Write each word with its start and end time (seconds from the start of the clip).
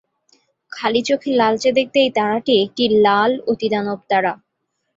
খালি 0.71 1.01
চোখে 1.07 1.29
লালচে 1.39 1.69
দেখতে 1.77 1.97
এই 2.01 2.11
তারাটি 2.17 2.53
একটি 2.65 2.83
লাল 3.05 3.31
অতিদানবতারা। 3.51 4.33